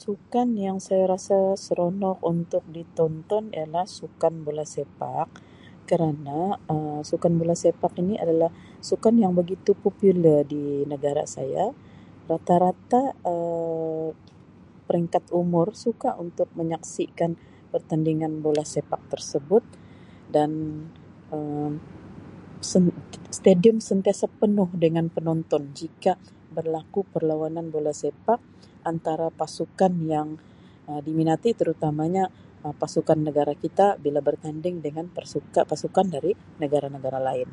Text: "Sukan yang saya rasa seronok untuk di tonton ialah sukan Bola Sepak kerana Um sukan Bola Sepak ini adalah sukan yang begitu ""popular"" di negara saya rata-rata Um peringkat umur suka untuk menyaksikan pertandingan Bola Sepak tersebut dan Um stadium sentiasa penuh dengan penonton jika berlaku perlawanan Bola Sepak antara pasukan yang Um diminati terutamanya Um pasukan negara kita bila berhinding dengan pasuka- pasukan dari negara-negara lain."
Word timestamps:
"Sukan 0.00 0.48
yang 0.66 0.78
saya 0.86 1.04
rasa 1.14 1.38
seronok 1.64 2.18
untuk 2.32 2.62
di 2.74 2.82
tonton 2.98 3.44
ialah 3.58 3.86
sukan 3.98 4.34
Bola 4.44 4.64
Sepak 4.74 5.28
kerana 5.88 6.38
Um 6.72 6.98
sukan 7.10 7.32
Bola 7.40 7.54
Sepak 7.62 7.92
ini 8.02 8.14
adalah 8.24 8.50
sukan 8.88 9.14
yang 9.22 9.32
begitu 9.40 9.70
""popular"" 9.84 10.38
di 10.54 10.64
negara 10.92 11.24
saya 11.36 11.64
rata-rata 12.30 13.02
Um 13.32 14.08
peringkat 14.86 15.24
umur 15.42 15.66
suka 15.84 16.10
untuk 16.24 16.48
menyaksikan 16.58 17.30
pertandingan 17.72 18.32
Bola 18.44 18.64
Sepak 18.72 19.00
tersebut 19.12 19.64
dan 20.34 20.50
Um 21.34 21.72
stadium 23.40 23.78
sentiasa 23.88 24.24
penuh 24.40 24.68
dengan 24.84 25.06
penonton 25.16 25.62
jika 25.80 26.12
berlaku 26.56 27.00
perlawanan 27.12 27.66
Bola 27.74 27.88
Sepak 28.02 28.36
antara 28.92 29.28
pasukan 29.40 29.92
yang 30.14 30.28
Um 30.90 31.00
diminati 31.06 31.50
terutamanya 31.60 32.24
Um 32.64 32.74
pasukan 32.82 33.18
negara 33.28 33.54
kita 33.64 33.86
bila 34.04 34.20
berhinding 34.26 34.76
dengan 34.86 35.06
pasuka- 35.16 35.64
pasukan 35.72 36.06
dari 36.16 36.32
negara-negara 36.62 37.18
lain." 37.28 37.50